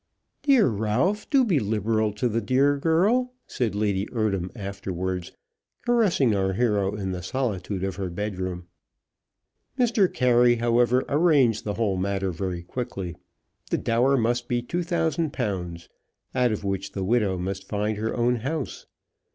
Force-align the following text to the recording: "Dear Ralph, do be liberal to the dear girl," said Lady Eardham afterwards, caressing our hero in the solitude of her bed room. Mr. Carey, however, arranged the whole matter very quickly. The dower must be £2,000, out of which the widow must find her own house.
"Dear 0.41 0.65
Ralph, 0.67 1.29
do 1.29 1.45
be 1.45 1.59
liberal 1.59 2.11
to 2.13 2.27
the 2.27 2.41
dear 2.41 2.79
girl," 2.79 3.35
said 3.45 3.75
Lady 3.75 4.07
Eardham 4.11 4.49
afterwards, 4.55 5.31
caressing 5.85 6.33
our 6.33 6.53
hero 6.53 6.95
in 6.95 7.11
the 7.11 7.21
solitude 7.21 7.83
of 7.83 7.97
her 7.97 8.09
bed 8.09 8.39
room. 8.39 8.65
Mr. 9.77 10.11
Carey, 10.11 10.55
however, 10.55 11.05
arranged 11.07 11.65
the 11.65 11.75
whole 11.75 11.97
matter 11.97 12.31
very 12.31 12.63
quickly. 12.63 13.15
The 13.69 13.77
dower 13.77 14.17
must 14.17 14.47
be 14.47 14.63
£2,000, 14.63 15.87
out 16.33 16.51
of 16.51 16.63
which 16.63 16.93
the 16.93 17.03
widow 17.03 17.37
must 17.37 17.67
find 17.69 17.97
her 17.99 18.15
own 18.17 18.37
house. 18.37 18.87